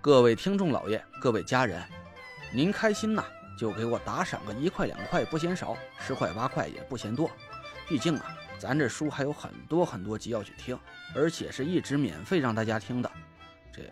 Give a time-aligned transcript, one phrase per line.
[0.00, 1.82] 各位听众老爷，各位家人，
[2.52, 3.24] 您开心呐，
[3.58, 7.28] 就给我打赏个一块两块不嫌少，十块八块也不嫌多。
[7.88, 10.78] 毕竟啊，咱这书还有很多很多集要去听，
[11.16, 13.10] 而且是一直免费让大家听的，
[13.72, 13.82] 这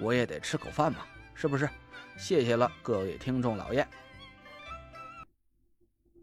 [0.00, 1.68] 我也得吃口饭嘛，是不是？
[2.18, 3.86] 谢谢了，各位听众老爷。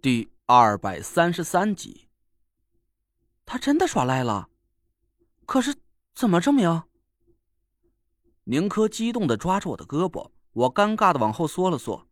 [0.02, 2.10] 第二百三十三集，
[3.46, 4.50] 他真的耍赖了，
[5.46, 5.74] 可是
[6.14, 6.84] 怎么证明？
[8.46, 12.08] 宁珂激动的抓住我的胳膊，我尴尬的往后缩了缩。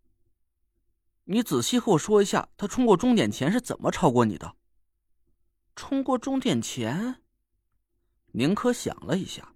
[1.26, 4.56] 你仔细和我说一下，他冲过终点前是怎么超过你的？
[5.76, 7.22] 冲过终点前，
[8.32, 9.54] 宁珂想了一下，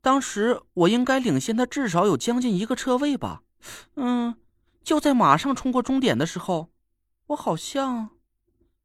[0.00, 3.42] 当时我应该领先他至少有将近一个车位吧？
[3.96, 4.36] 嗯，
[4.82, 6.70] 就在马上冲过终点的时候，
[7.26, 8.10] 我好像，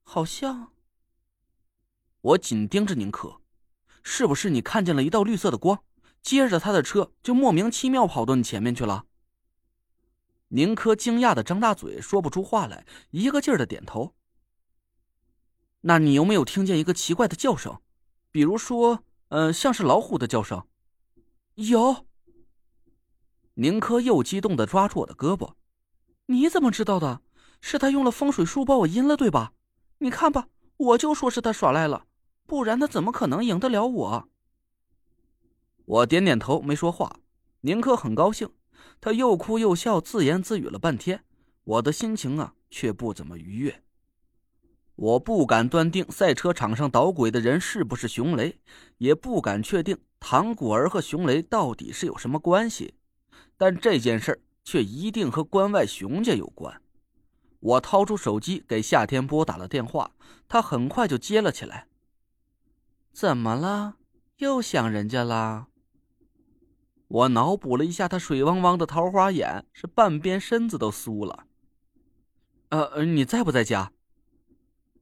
[0.03, 0.71] 好像……
[2.21, 3.41] 我紧盯着宁珂，
[4.03, 5.83] 是不是你看见了一道绿色的光？
[6.25, 9.05] 接着，他的车就莫名其妙跑到你前面去了。
[10.47, 14.15] 宁珂惊讶的张大嘴，说不出话来，一个劲儿的点头。
[15.81, 17.79] 那你有没有听见一个奇怪的叫声？
[18.31, 20.65] 比如说，呃，像是老虎的叫声？
[21.53, 22.07] 有。
[23.53, 25.53] 宁珂又激动的抓住我的胳膊
[26.25, 27.21] ：“你怎么知道的？
[27.61, 29.53] 是他用了风水术把我阴了，对吧？
[29.99, 32.07] 你看吧，我就说是他耍赖了，
[32.47, 34.29] 不然他怎么可能赢得了我？”
[35.85, 37.19] 我点点头，没说话。
[37.61, 38.49] 宁珂很高兴，
[38.99, 41.23] 他又哭又笑，自言自语了半天。
[41.63, 43.83] 我的心情啊，却不怎么愉悦。
[44.95, 48.59] 我不敢断定赛车场上捣鬼的人是不是熊雷，
[48.97, 52.93] 也不敢确定唐古儿和熊雷到底是有什么关系。
[53.57, 56.81] 但这件事却一定和关外熊家有关。
[57.59, 60.11] 我掏出手机给夏天拨打了电话，
[60.47, 61.87] 他很快就接了起来。
[63.11, 63.97] 怎么了？
[64.37, 65.67] 又想人家了？
[67.07, 71.45] 我脑补了一下他水汪汪的桃花眼，是半边身子都酥了。
[72.69, 73.91] 呃，你在不在家？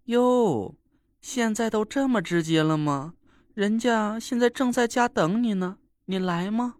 [0.05, 0.75] 哟，
[1.21, 3.13] 现在都这么直接了吗？
[3.53, 6.75] 人家现在正在家等你呢，你来吗？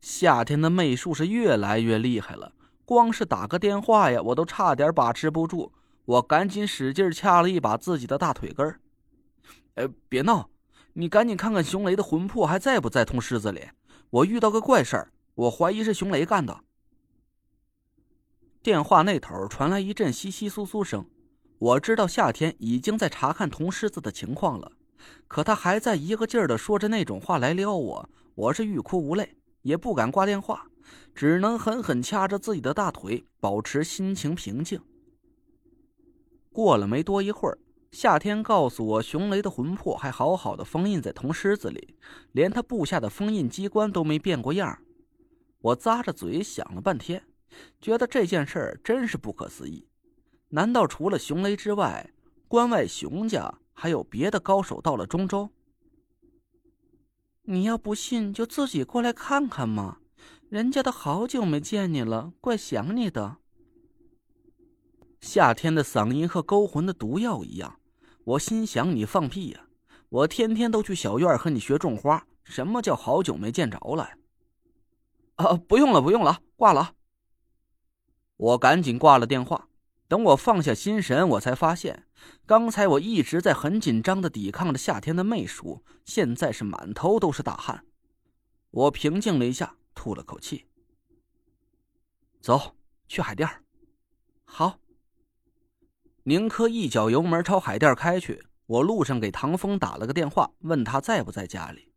[0.00, 2.52] 夏天的媚术是越来越厉害了，
[2.84, 5.72] 光是打个电话呀，我都差点把持不住。
[6.04, 8.78] 我赶紧使劲掐了一把自己的大腿根儿。
[9.74, 10.50] 呃，别闹。
[10.96, 13.68] 你赶紧看看熊雷的魂魄还在不在通狮子里？
[14.10, 16.60] 我遇到个怪事儿，我怀疑是熊雷干的。
[18.62, 21.04] 电话那头传来一阵窸窸窣窣声，
[21.58, 24.70] 我知道夏天已经在查看铜狮子的情况了，
[25.26, 30.68] 可他还在一个劲儿的说着那种话来撩我，我是欲哭无泪，也不敢挂电话，
[31.12, 34.80] 只能狠狠掐着自己的大腿，保持心情平静。
[36.52, 37.58] 过了没多一会儿。
[37.94, 41.94] 夏天告诉我，熊雷的魂魄还好好的封印在铜狮子里，
[42.32, 44.82] 连他布下的封印机关都没变过样。
[45.60, 47.22] 我咂着嘴想了半天，
[47.80, 49.86] 觉得这件事儿真是不可思议。
[50.48, 52.10] 难道除了熊雷之外，
[52.48, 55.50] 关外熊家还有别的高手到了中州？
[57.42, 59.98] 你要不信，就自己过来看看嘛。
[60.48, 63.36] 人家都好久没见你了，怪想你的。
[65.20, 67.78] 夏天的嗓音和勾魂的毒药一样。
[68.24, 69.66] 我心想：“你放屁呀！
[70.08, 74.10] 我天天都去小院和你学种花，什么叫好久没见着了？”
[75.36, 76.94] 啊，不用了，不用了，挂了。
[78.36, 79.68] 我赶紧挂了电话。
[80.06, 82.06] 等我放下心神，我才发现，
[82.46, 87.84] 刚才我一直在很紧张的抵抗着夏天的媚术，现在是满头都是大汗。
[88.70, 90.66] 我平静了一下，吐了口气
[92.40, 92.76] ：“走
[93.08, 93.48] 去海淀。”
[94.44, 94.78] 好。
[96.26, 98.46] 宁珂一脚油门朝海淀开去。
[98.66, 101.92] 我路上给唐风打了个电话，问他在不在家里。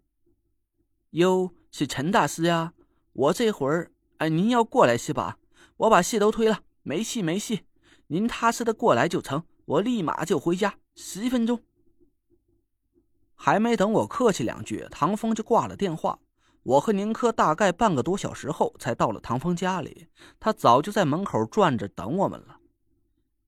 [1.12, 2.74] 哟，是陈大师呀！
[3.14, 3.92] 我这会儿……
[4.18, 5.38] 哎，您要过来是吧？
[5.78, 7.62] 我把戏都推了，没戏没戏。
[8.08, 11.62] 您踏实的过来就成，我立马就回家，十分钟。
[13.34, 16.20] 还没等我客气两句，唐风就挂了电话。
[16.64, 20.08] 我和宁珂大概半个多小时后才到了唐风家里，
[20.38, 22.57] 他早就在门口转着等我们了。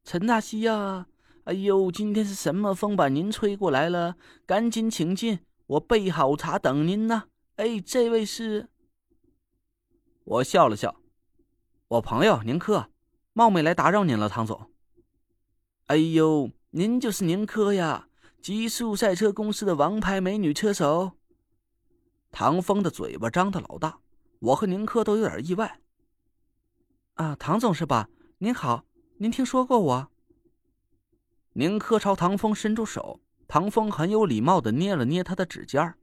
[0.10, 1.06] 陈大西呀，
[1.44, 4.16] 哎呦，今天是什么风把您吹过来了？
[4.44, 7.26] 赶紧请进，我备好茶等您呢。
[7.58, 8.70] 哎，这位是……
[10.24, 10.96] 我笑了笑，
[11.90, 12.90] 我朋友宁珂，
[13.34, 14.72] 冒昧来打扰您了，唐总。
[15.86, 18.08] 哎呦，您就是宁珂呀，
[18.42, 21.12] 极速赛车公司的王牌美女车手。
[22.32, 24.00] 唐风的嘴巴张得老大，
[24.40, 25.80] 我和宁珂都有点意外。
[27.14, 28.10] 啊，唐总是吧？
[28.40, 28.86] 您好，
[29.22, 30.08] 您听说过我？
[31.52, 33.20] 宁珂朝唐风伸出手，
[33.50, 35.98] 唐风很有礼貌的捏了捏他的指尖儿。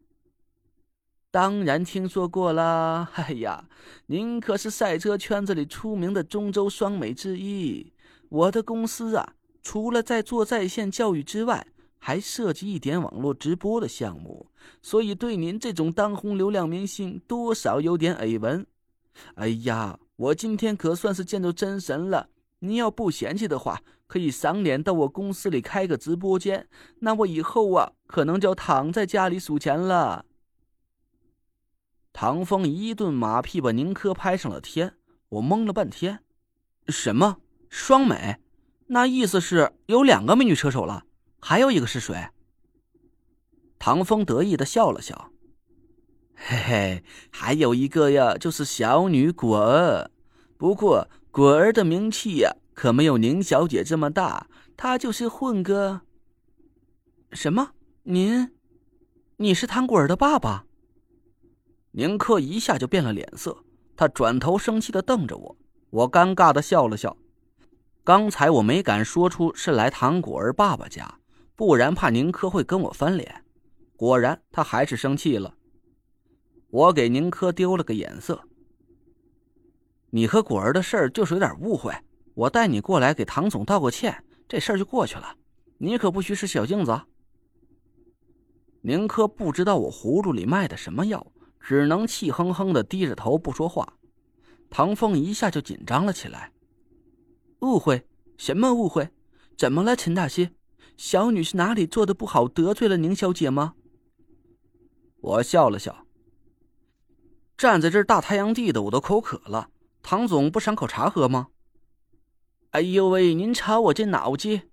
[1.31, 3.11] 当然听说过啦！
[3.17, 3.71] 哎呀，
[4.05, 7.91] 您可是赛车圈子里出名的中州双美之一。
[8.29, 11.67] 我的公司啊，除了在做在线教育之外，
[11.97, 14.51] 还涉及一点网络直播的项目，
[14.83, 18.67] 所以对您这种当红流量明星，多少有点耳闻。
[19.37, 22.29] 哎呀，我今天可算是见着真神了！
[22.67, 26.69] 您要不嫌弃的话，可以赏脸到我公司里开个直播间，
[27.01, 30.27] 那我以后啊，可能就躺在家里数钱了。
[32.13, 34.95] 唐风一顿马屁把宁珂拍上了天，
[35.29, 36.21] 我懵了半天。
[36.89, 38.39] 什么双美？
[38.87, 41.05] 那意思是有两个美女车手了？
[41.41, 42.31] 还有一个是谁？
[43.79, 45.31] 唐风得意的笑了笑，
[46.35, 50.11] 嘿嘿，还有一个呀，就是小女果儿。
[50.57, 54.47] 不过果儿的名气呀，可没有宁小姐这么大。
[54.75, 56.01] 她就是混个……
[57.31, 57.73] 什么？
[58.05, 58.55] 您？
[59.37, 60.65] 你是唐果儿的爸爸？
[61.91, 63.55] 宁珂一下就变了脸色，
[63.99, 65.59] 他转头生气的瞪着我，
[65.91, 67.15] 我尴尬的笑了笑。
[68.03, 71.19] 刚才我没敢说出是来唐果儿爸爸家，
[71.55, 73.45] 不然怕宁珂会跟我翻脸。
[73.95, 75.53] 果然，他还是生气了。
[76.71, 78.43] 我给宁珂丢了个眼色
[80.17, 81.95] ：“你和果儿的事儿就是有点误会，
[82.33, 85.37] 我带你过来给唐总道个歉，这事儿就过去了。
[85.77, 87.03] 你可不许使小性子。”
[88.81, 91.27] 宁珂不知道我葫芦里卖的什么药。
[91.61, 93.95] 只能气哼哼的低着头不说话，
[94.71, 96.51] 唐风一下就紧张了起来。
[97.59, 98.07] 误会？
[98.39, 99.11] 什么误会？
[99.59, 100.51] 怎么了，陈大西？
[100.97, 103.75] 小女是哪里做的不好，得罪了宁小姐吗？
[105.21, 106.07] 我笑了笑。
[107.59, 109.69] 站在这大太阳地的，我都口渴了。
[110.09, 111.49] 唐总不赏口茶喝吗？
[112.71, 114.71] 哎呦喂，您瞧我这脑筋！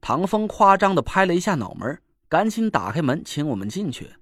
[0.00, 4.14] 唐风夸张的拍了一下脑门，赶紧打开门，请我们进去。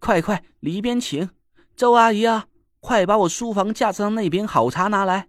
[0.00, 1.30] 快快，里边请，
[1.76, 2.48] 周阿姨啊，
[2.80, 5.28] 快把我书房架子上那瓶好茶拿来。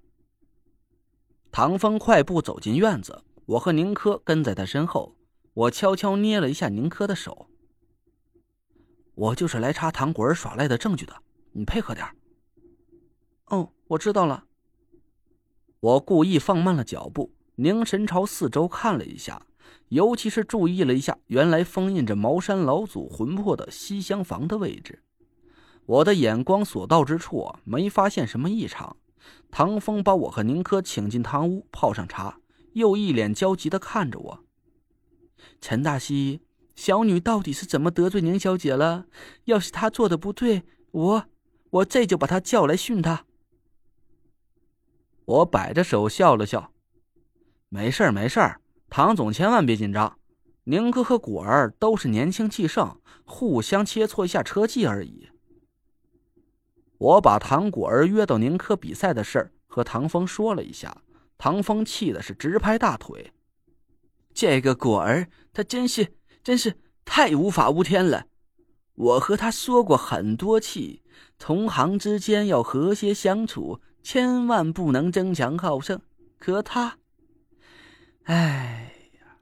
[1.52, 5.16] 唐风快步走进院子，我和宁珂跟在他身后。
[5.54, 7.52] 我悄悄捏了一下宁珂的手。
[9.14, 11.16] 我就是来查唐果儿耍赖的证据的，
[11.52, 12.08] 你配合点
[13.52, 14.46] 哦，我知道了。
[15.82, 19.46] 我故意放慢了脚步，凝神朝四周看了一下。
[19.90, 25.04] 尤其是注意了一下原来封印着茅山老祖魂魄的西厢房的位置，
[25.86, 28.96] 我的眼光所到之处没发现什么异常。
[29.50, 32.40] 唐风把我和宁珂请进堂屋，泡上茶，
[32.74, 34.44] 又一脸焦急的看着我。
[35.60, 36.40] 陈大西，
[36.74, 39.08] 小女到底是怎么得罪宁小姐了？
[39.46, 41.26] 要是她做的不对，我
[41.70, 43.26] 我这就把她叫来训她。
[45.32, 46.74] 我摆着手笑了笑，
[47.70, 48.60] 没事儿，没事儿。
[48.90, 50.20] 唐总，千万别紧张。
[50.66, 55.30] 宁哥和果儿都是年轻气盛，互相切磋一下车技而已。
[56.98, 61.02] 我把唐果儿约到宁珂比赛的事儿和唐风说了一下，
[61.38, 63.32] 唐风气的是直拍大腿。
[64.34, 68.26] 这个果儿，他真是真是太无法无天了。
[68.96, 71.02] 我和他说过很多次，
[71.40, 76.02] 同行之间要和谐相处，千万不能争强好胜。
[76.38, 76.98] 可他……
[78.24, 79.38] 哎呀，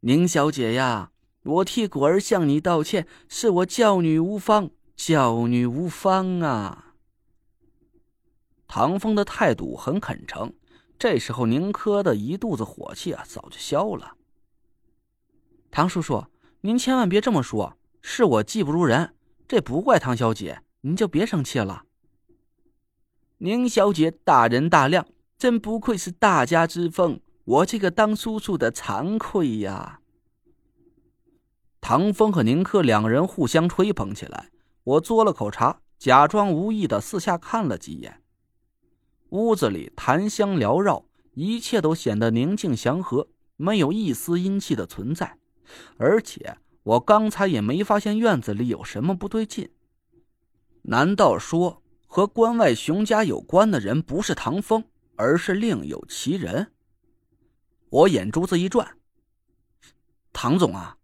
[0.00, 6.94] 宁小姐呀，我替果儿向你道歉，是我教女无方，教女无方啊。
[8.68, 10.52] 唐风的态度很恳诚，
[10.98, 14.16] 这时候宁珂的一肚子火气啊，早就消了。
[15.70, 16.26] 唐叔叔，
[16.62, 19.14] 您千万别这么说，是我技不如人，
[19.46, 21.85] 这不怪唐小姐，您就别生气了。
[23.38, 27.20] 宁小姐大人大量，真不愧是大家之风。
[27.44, 30.00] 我这个当叔叔的惭愧呀！
[31.80, 34.50] 唐风和宁珂两人互相吹捧起来。
[34.84, 38.22] 我嘬了口茶，假装无意的四下看了几眼。
[39.28, 45.38] 屋子里檀香缭绕，一切都显得宁静祥和，没有一丝阴气的存在。
[45.98, 49.70] 而且我刚才也没发现院子里有什么不对劲。
[50.82, 54.84] 难道说和关外熊家有关的人不是唐风，
[55.16, 56.72] 而是另有其人？
[57.88, 58.96] 我眼珠子一转，
[60.32, 60.98] 唐总啊，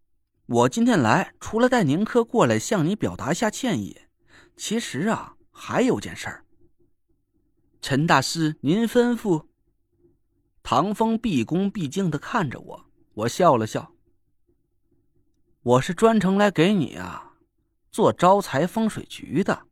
[0.46, 3.96] 我今天来除了带宁珂过来向你表达一下歉意，
[4.56, 6.44] 其实啊，还有件事儿。
[7.80, 9.46] 陈大师，您吩咐。
[10.62, 13.92] 唐风毕恭毕敬的看着我，我笑了笑。
[15.62, 17.34] 我是专程来给你啊，
[17.90, 19.66] 做招财风水局的。